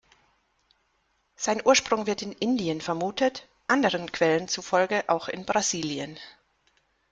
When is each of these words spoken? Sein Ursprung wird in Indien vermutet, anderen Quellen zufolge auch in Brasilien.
Sein 1.35 1.61
Ursprung 1.63 2.07
wird 2.07 2.23
in 2.23 2.31
Indien 2.31 2.81
vermutet, 2.81 3.47
anderen 3.67 4.11
Quellen 4.11 4.47
zufolge 4.47 5.03
auch 5.09 5.27
in 5.29 5.45
Brasilien. 5.45 6.17